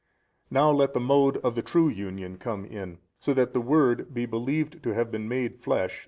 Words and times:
A. 0.49 0.53
Now 0.55 0.71
let 0.71 0.93
the 0.95 0.99
mode 0.99 1.37
of 1.45 1.53
the 1.53 1.61
true 1.61 1.87
Union 1.87 2.39
come 2.39 2.65
in, 2.65 2.93
that 3.19 3.19
so 3.19 3.33
the 3.35 3.61
Word 3.61 4.11
be 4.11 4.25
believed 4.25 4.81
to 4.81 4.95
have 4.95 5.11
been 5.11 5.29
made 5.29 5.59
flesh, 5.61 5.97
i. 5.99 5.99